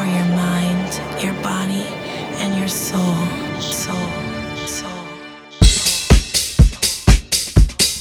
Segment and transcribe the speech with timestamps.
[0.00, 1.84] for your mind, your body,
[2.40, 3.14] and your soul.
[3.60, 3.94] Soul.
[4.64, 4.90] Soul.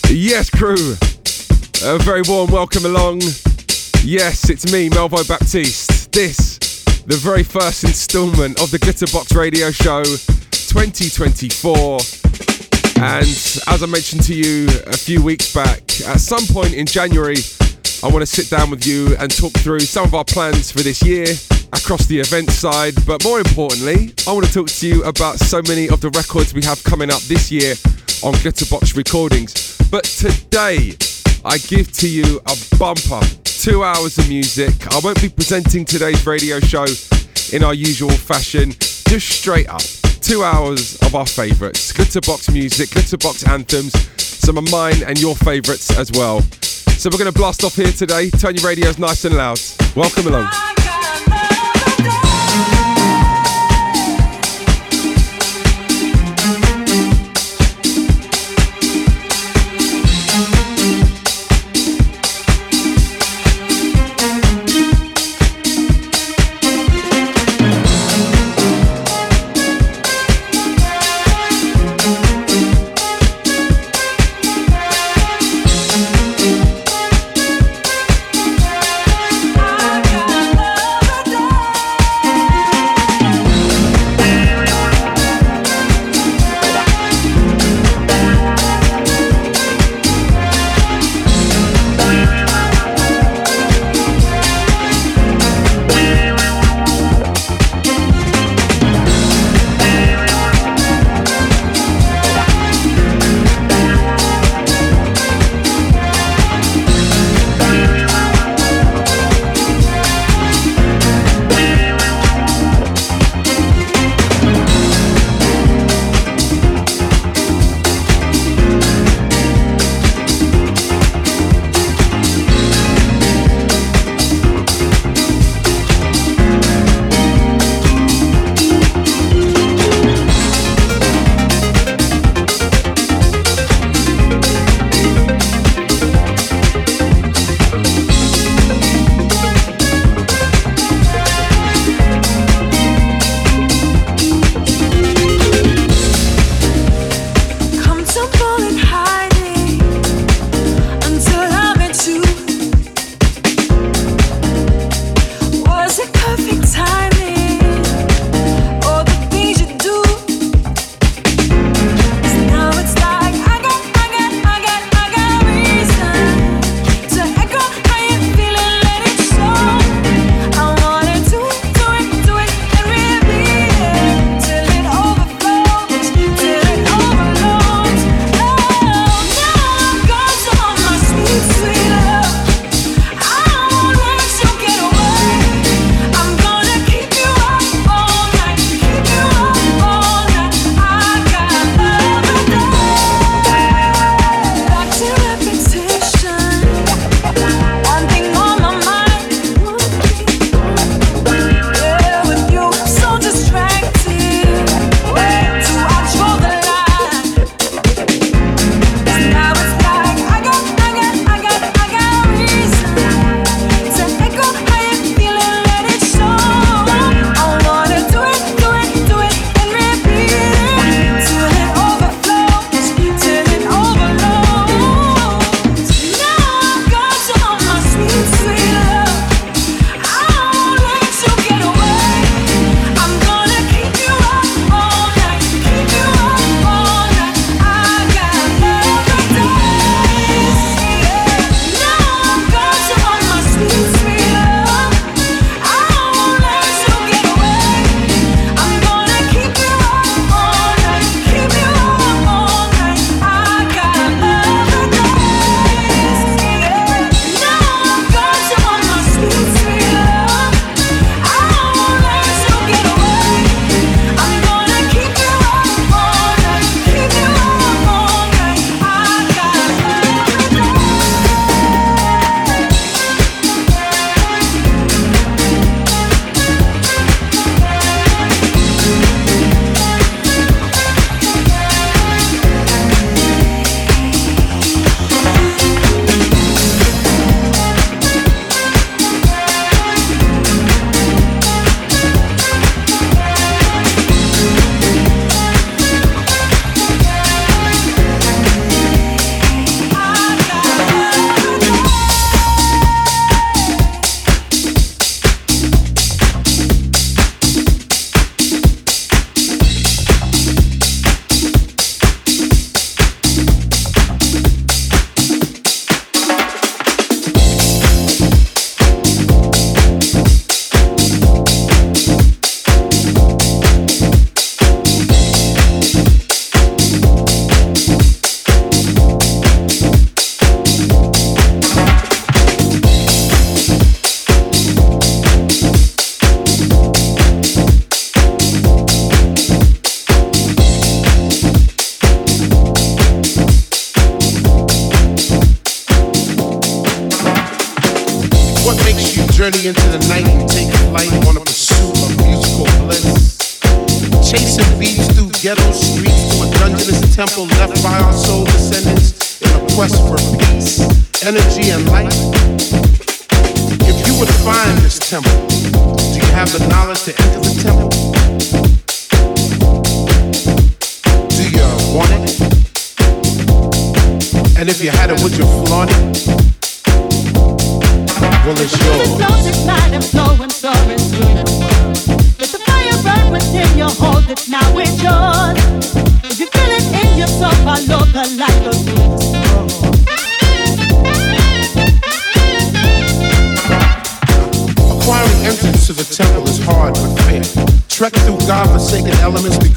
[0.10, 0.96] Yes, crew.
[1.84, 3.20] A very warm welcome along.
[4.02, 6.12] Yes, it's me, Melvo Baptiste.
[6.14, 6.58] This,
[7.06, 12.00] the very first instalment of the Glitterbox Radio Show 2024.
[13.04, 17.40] And as I mentioned to you a few weeks back, at some point in January,
[18.02, 20.80] I want to sit down with you and talk through some of our plans for
[20.80, 21.26] this year
[21.74, 22.94] across the event side.
[23.06, 26.54] But more importantly, I want to talk to you about so many of the records
[26.54, 27.74] we have coming up this year
[28.24, 29.78] on Glitterbox Recordings.
[29.90, 30.96] But today,
[31.46, 34.74] I give to you a bumper two hours of music.
[34.94, 36.86] I won't be presenting today's radio show
[37.52, 39.82] in our usual fashion, just straight up.
[40.22, 45.98] Two hours of our favourites Glitterbox music, Glitterbox anthems, some of mine and your favourites
[45.98, 46.42] as well.
[47.00, 48.30] So we're going to blast off here today.
[48.30, 49.60] Turn your radios nice and loud.
[49.96, 50.50] Welcome along
[52.04, 53.19] door.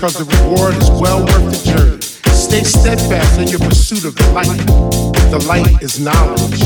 [0.03, 2.03] because the reward is well worth the journey.
[2.35, 4.49] Stay steadfast in your pursuit of the light.
[5.31, 6.59] The light is knowledge.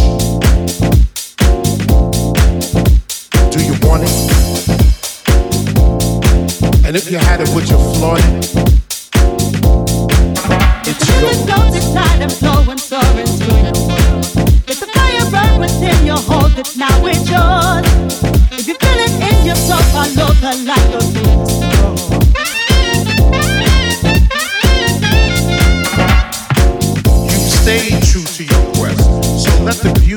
[3.52, 4.12] Do you want it?
[6.86, 8.75] And if you had it, would you flaunt it?
[29.82, 30.15] the beauty.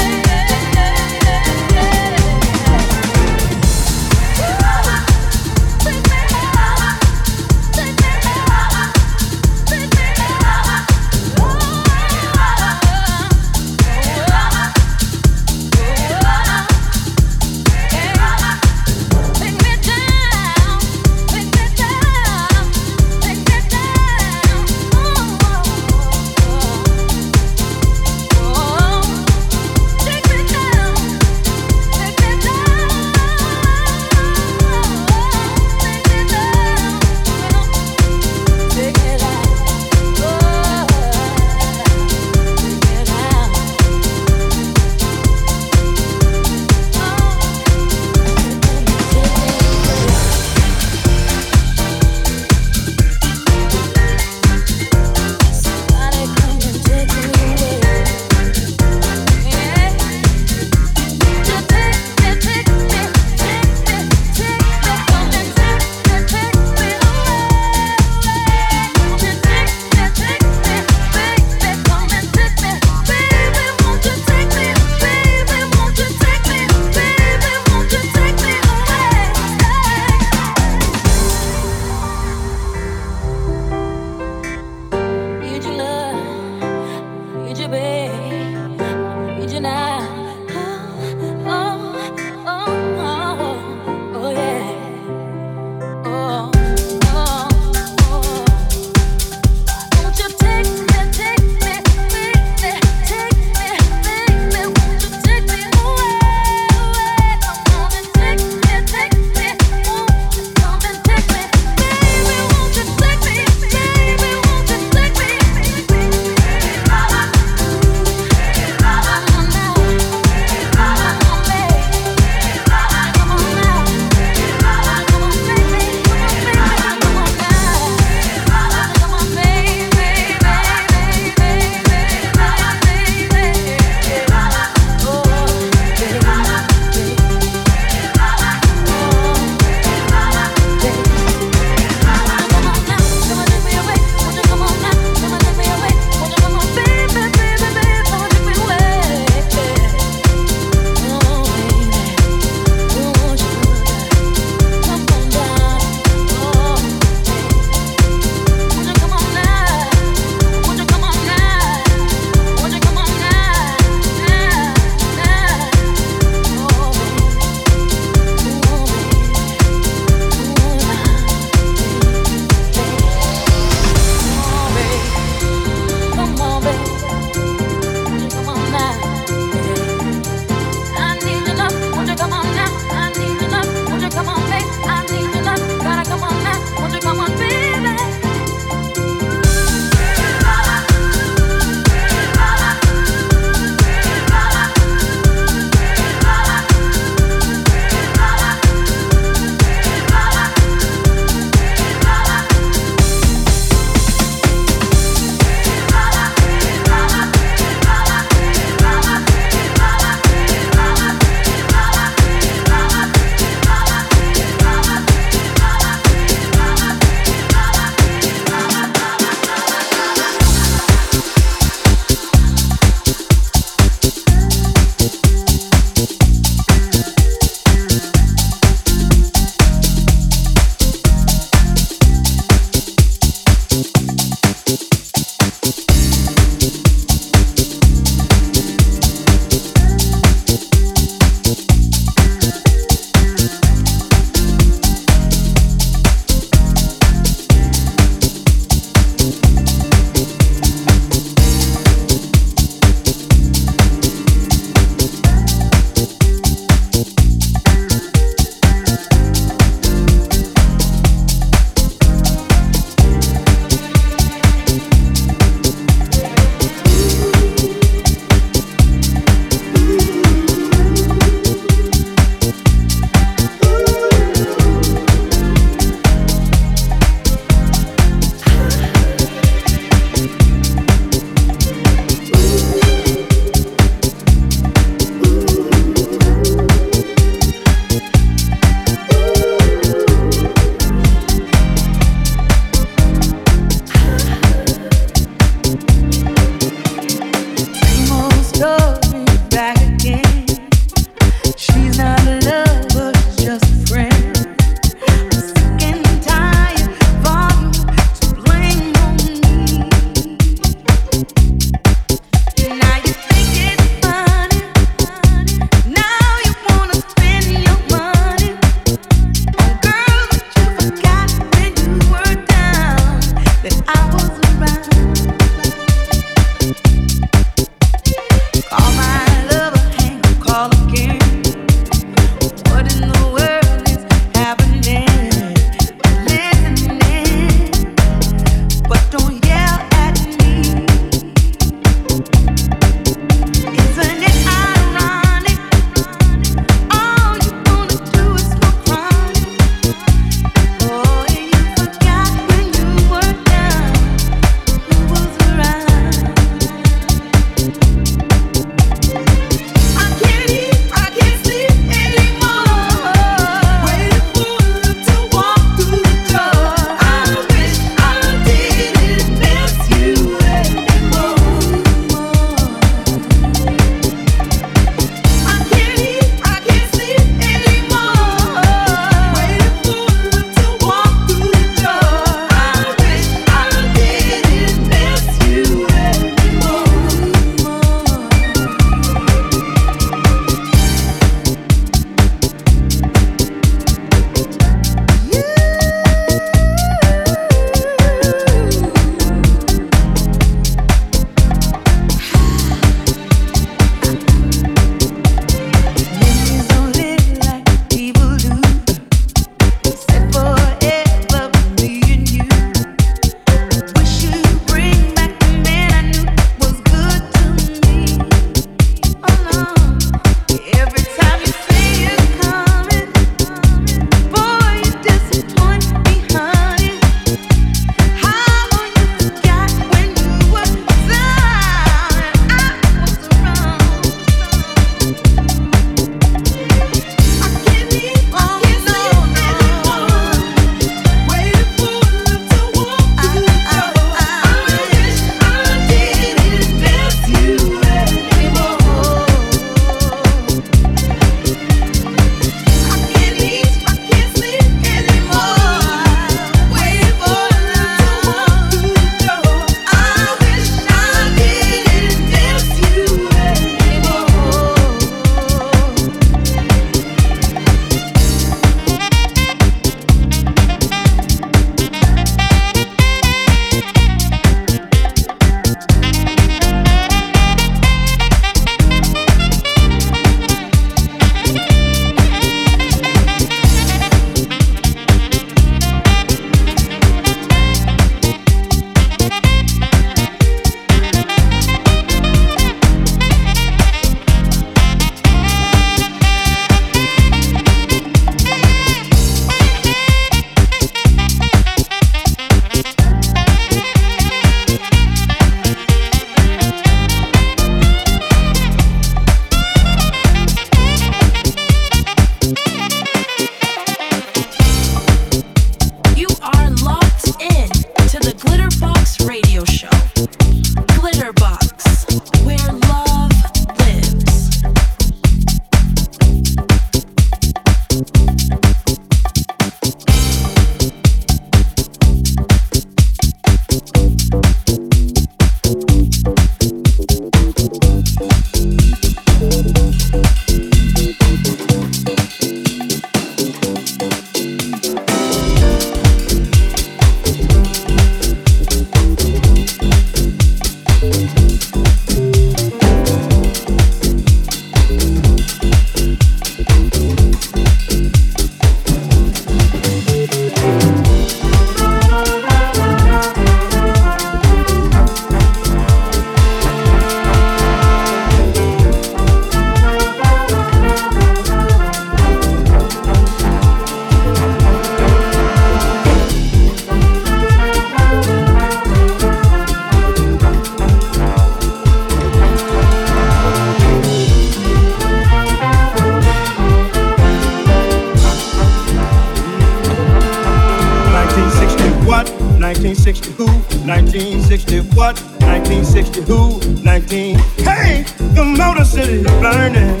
[595.46, 596.60] 1960 who?
[596.82, 597.38] 19.
[597.58, 598.04] Hey,
[598.34, 600.00] the Motor City burning.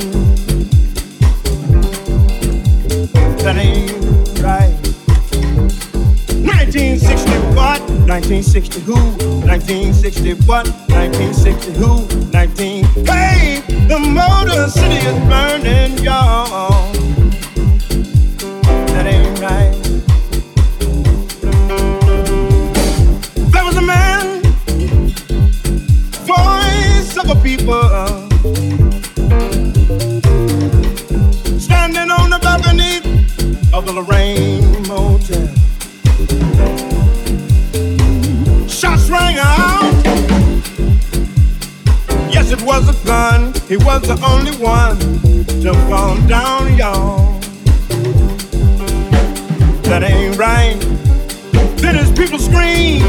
[3.46, 4.74] Ain't right.
[6.42, 7.80] 1960 what?
[8.08, 8.94] 1960 who?
[9.46, 10.66] 1960 what?
[10.88, 12.06] 1960 who?
[12.30, 12.84] 19.
[13.06, 16.93] Hey, the Motor City is burning, y'all.
[27.44, 27.86] People,
[31.60, 32.96] standing on the balcony
[33.74, 35.46] of the Lorraine Motel.
[38.66, 39.92] Shots rang out.
[42.32, 43.52] Yes, it was a gun.
[43.68, 44.98] He was the only one
[45.60, 47.38] to fall down, y'all.
[49.82, 50.80] That ain't right.
[51.76, 53.02] Then his people scream.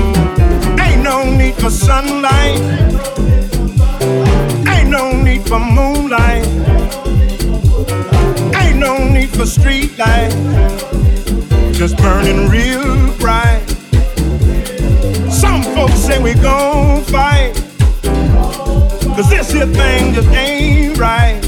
[0.78, 2.86] Ain't no need for sunlight.
[4.68, 6.46] Ain't no need for moonlight.
[8.56, 10.32] Ain't no need for street light.
[11.74, 13.64] Just burning real bright.
[15.32, 17.54] Some folks say we gon' fight.
[19.16, 21.42] Cause this here thing just ain't right.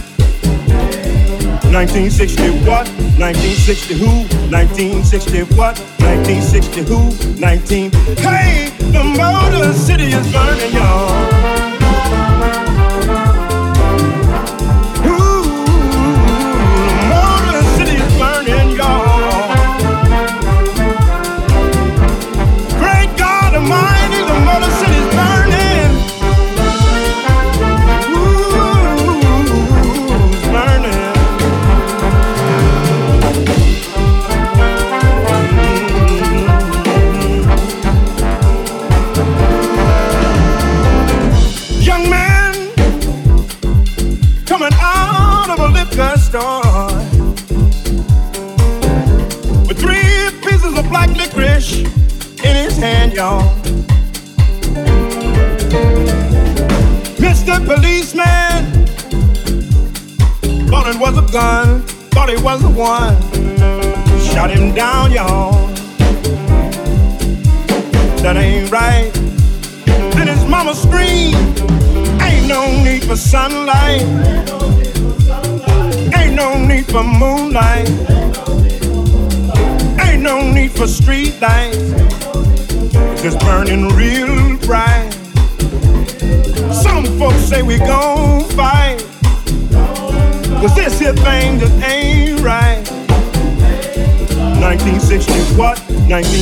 [1.72, 2.88] 1960 what?
[3.20, 4.08] 1960 who?
[4.50, 5.78] 1960 what?
[6.00, 7.40] 1960 who?
[7.40, 7.92] 19.
[8.18, 11.37] Hey, the Motor City is burning, y'all.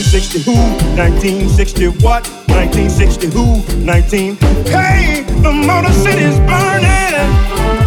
[0.05, 0.53] 1960 who?
[1.01, 2.27] 1960 what?
[2.47, 3.83] 1960 who?
[3.83, 4.35] 19.
[4.65, 7.84] Hey, the Motor City's burning.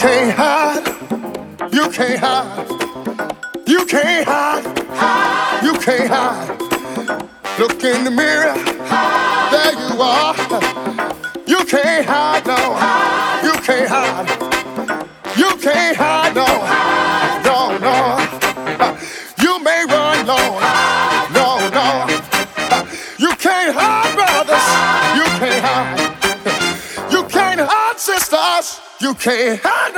[0.00, 0.86] can't hide.
[1.74, 2.68] You can't hide.
[3.66, 4.64] You can't hide.
[4.96, 5.62] hide.
[5.62, 6.48] You can't hide.
[7.58, 8.54] Look in the mirror.
[8.88, 9.52] Hide.
[9.52, 10.34] There you are.
[11.46, 12.56] You can't hide, no.
[12.56, 13.44] Hide.
[13.44, 14.28] You can't hide.
[15.36, 16.46] You can't hide, no.
[16.46, 17.44] Hide.
[17.44, 17.96] No, no.
[18.80, 18.98] Uh,
[19.42, 20.38] you may run, no.
[20.64, 21.28] Hide.
[21.36, 21.88] No, no.
[22.72, 22.86] Uh,
[23.18, 24.64] you can't hide, brothers.
[24.64, 25.16] Hide.
[25.18, 27.12] You can't hide.
[27.12, 28.80] You can't hide, sisters.
[29.00, 29.89] You can't hide.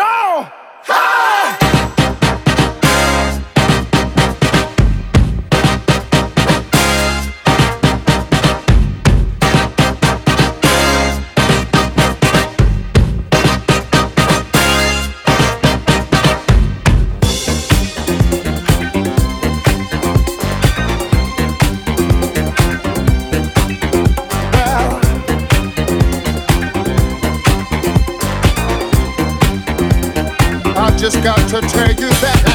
[31.53, 32.51] to tell you that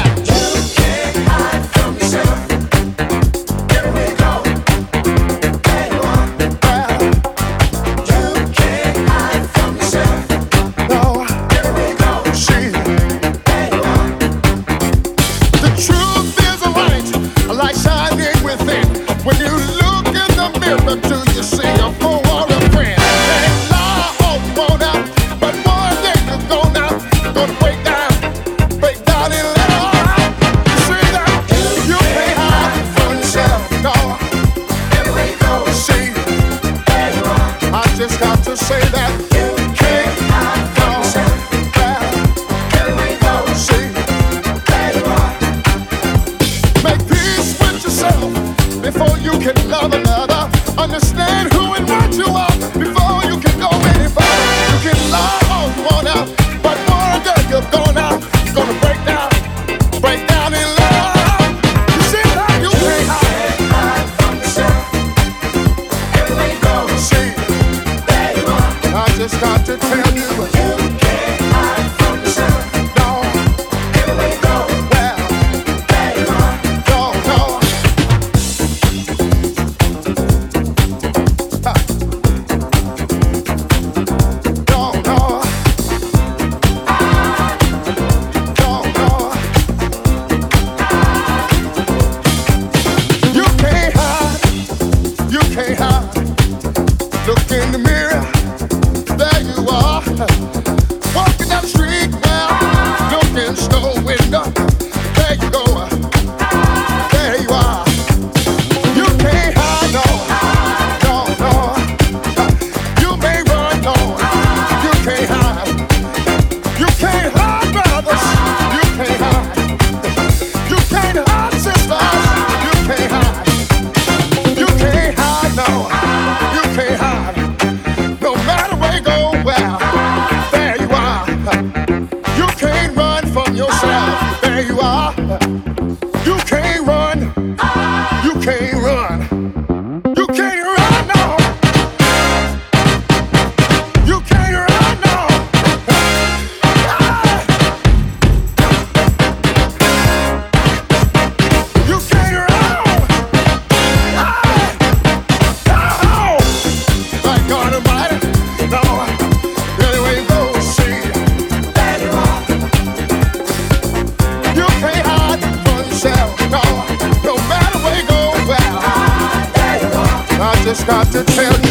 [170.88, 171.67] got to tell you.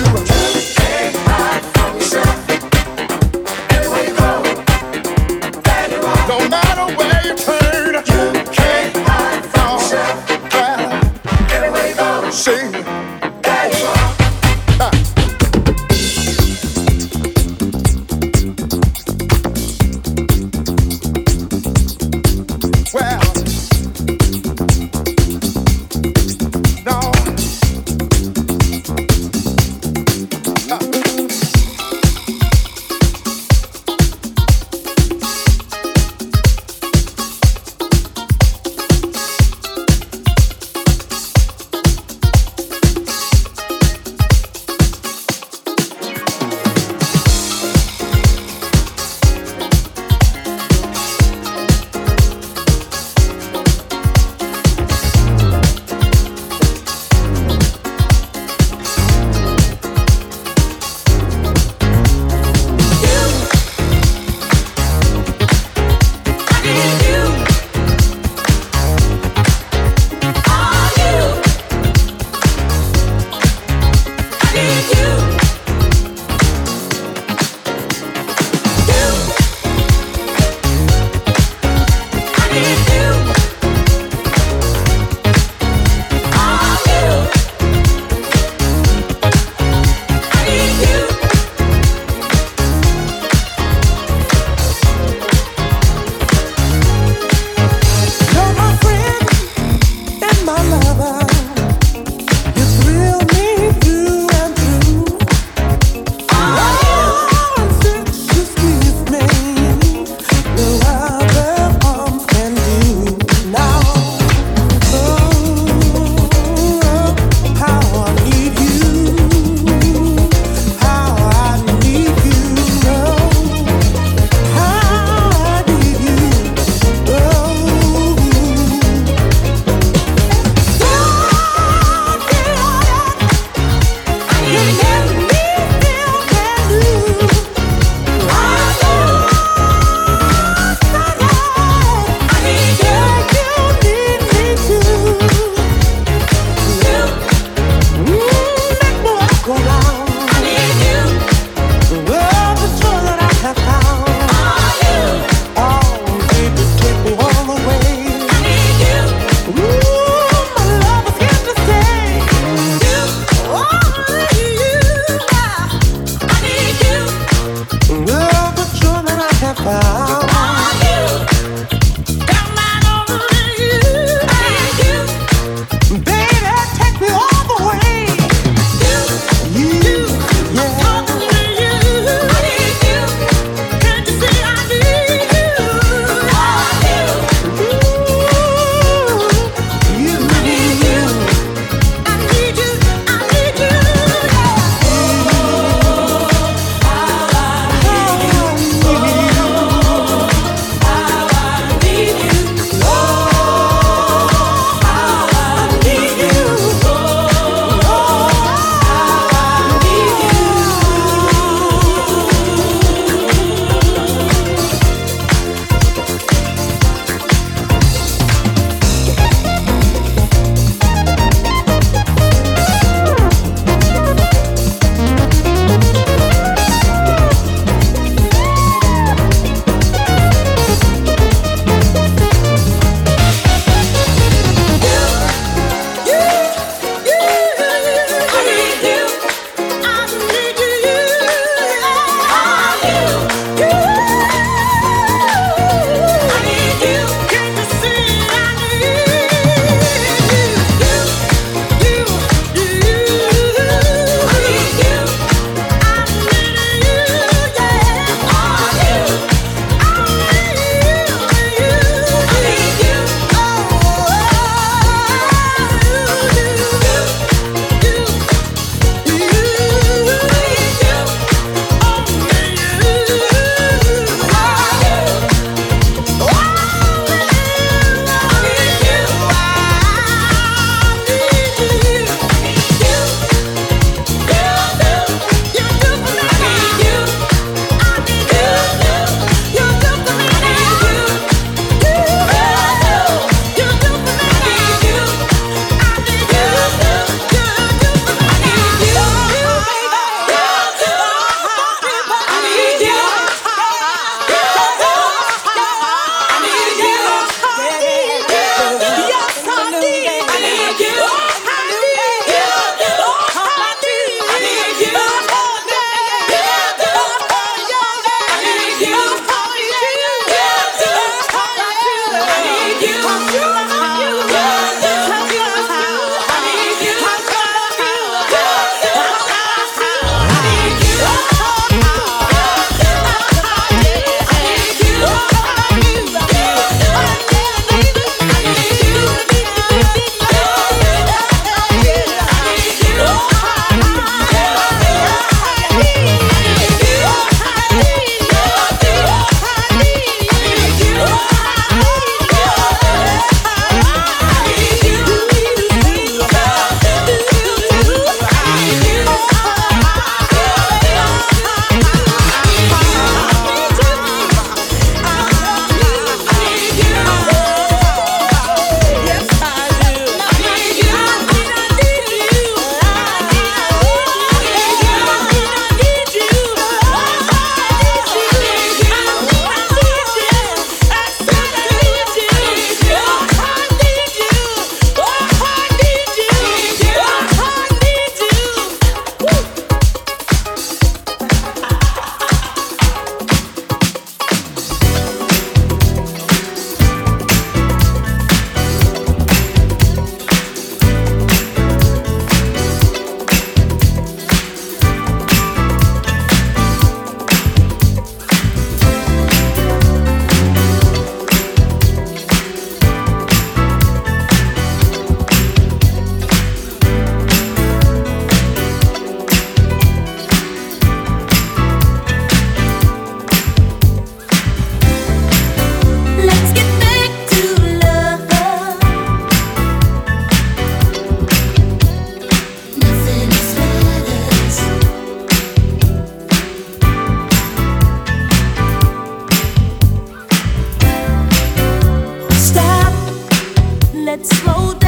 [444.07, 444.86] Let's slow down.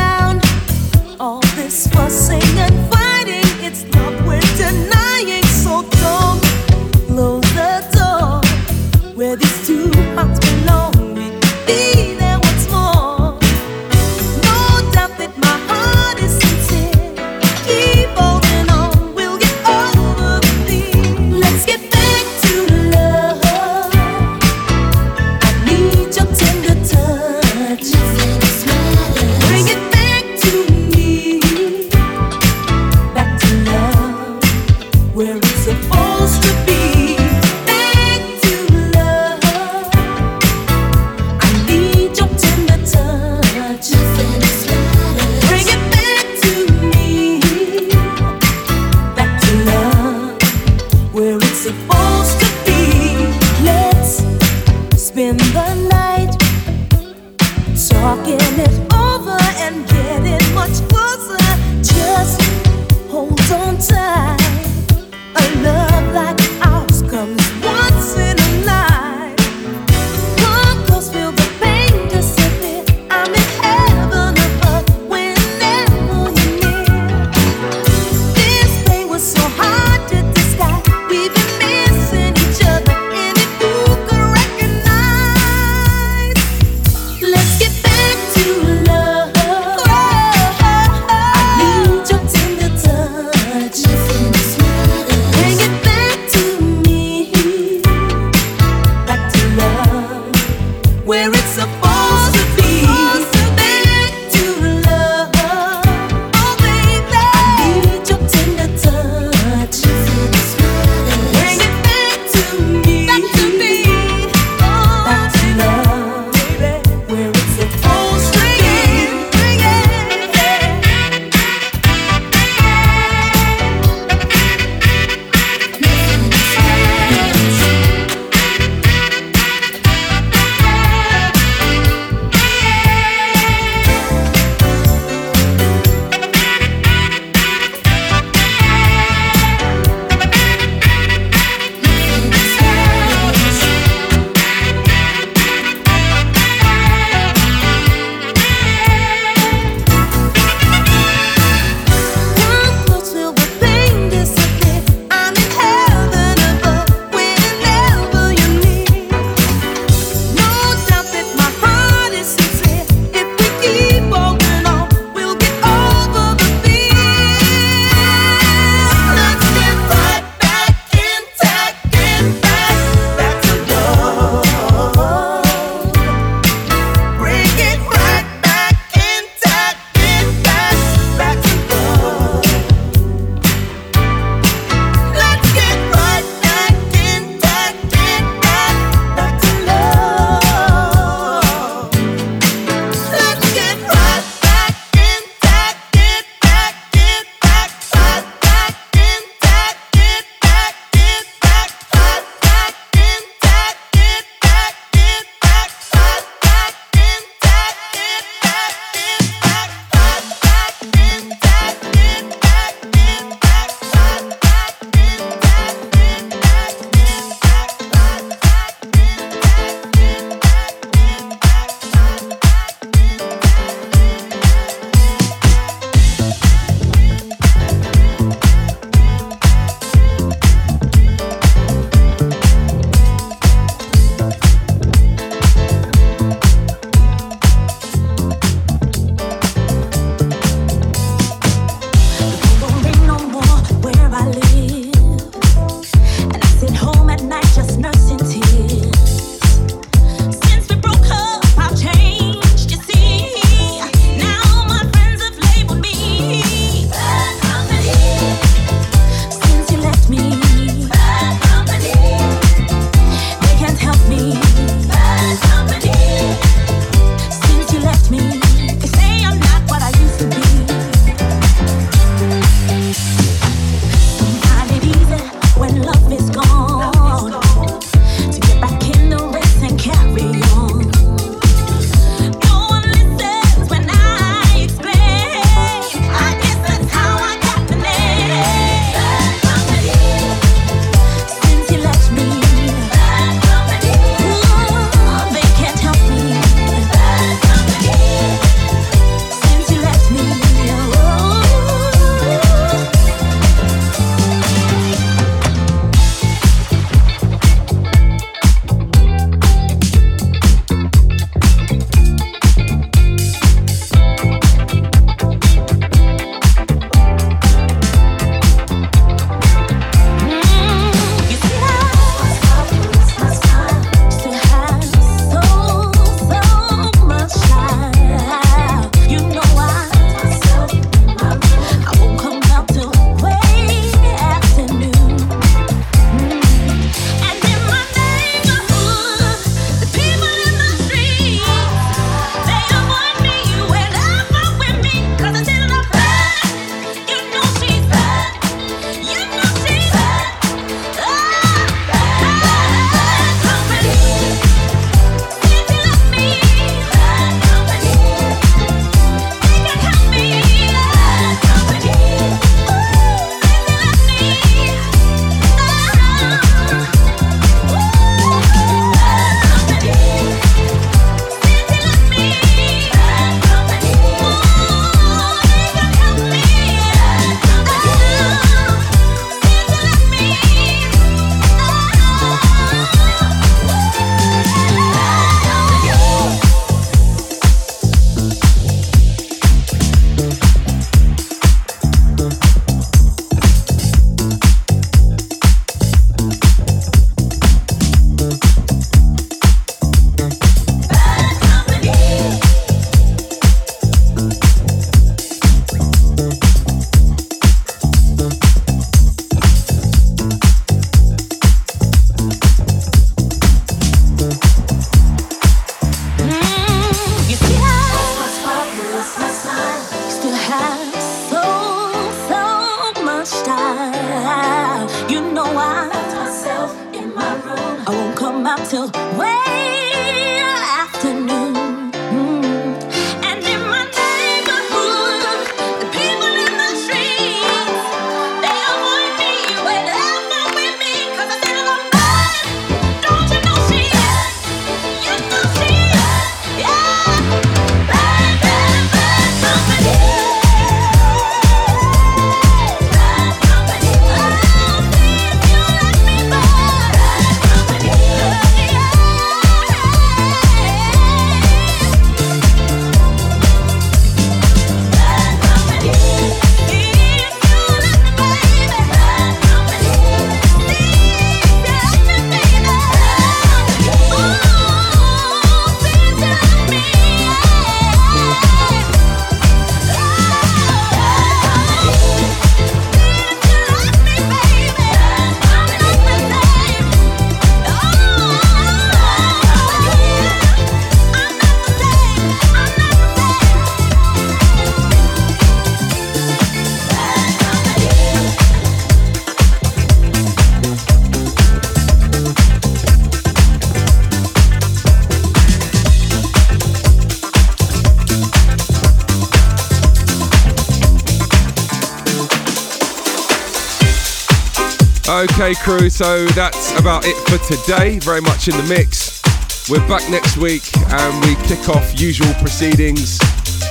[515.39, 517.97] Okay, crew, so that's about it for today.
[517.99, 519.23] Very much in the mix.
[519.69, 523.17] We're back next week and we kick off usual proceedings,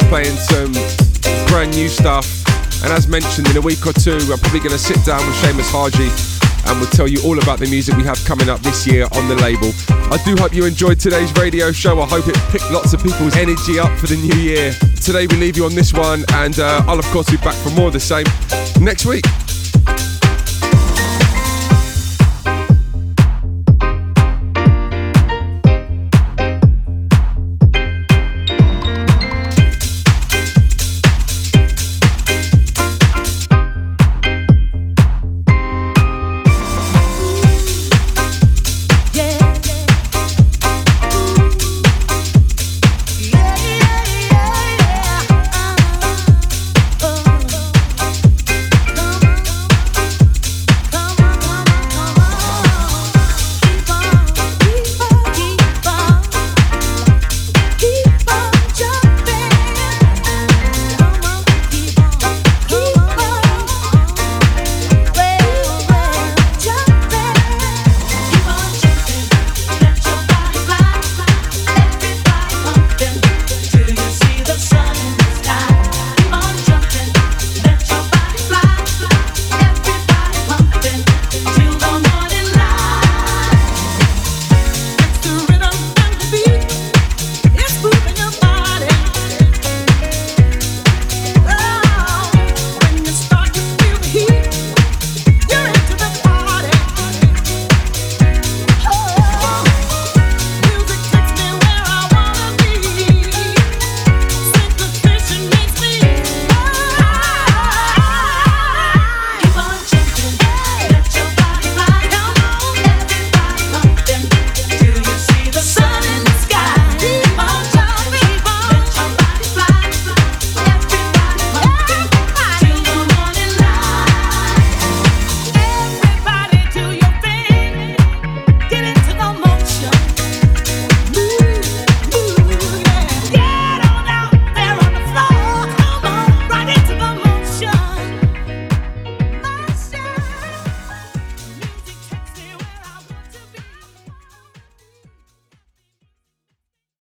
[0.09, 0.73] playing some
[1.53, 2.25] brand new stuff.
[2.83, 5.37] And as mentioned, in a week or two, I'm probably going to sit down with
[5.45, 6.09] Seamus Haji
[6.73, 9.29] and we'll tell you all about the music we have coming up this year on
[9.29, 9.69] the label.
[10.09, 12.01] I do hope you enjoyed today's radio show.
[12.01, 14.73] I hope it picked lots of people's energy up for the new year.
[15.05, 17.69] Today we leave you on this one, and uh, I'll of course be back for
[17.77, 18.25] more of the same
[18.81, 19.25] next week.